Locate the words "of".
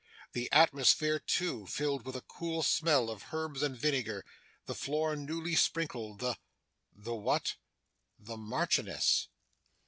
3.11-3.25